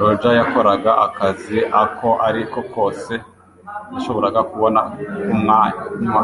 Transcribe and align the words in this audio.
Roger 0.00 0.34
yakoraga 0.40 0.90
akazi 1.06 1.58
ako 1.82 2.08
ari 2.26 2.42
ko 2.52 2.60
kose 2.74 3.12
yashoboraga 3.92 4.40
kubona 4.50 4.80
ku 4.96 5.18
manywa. 5.46 6.22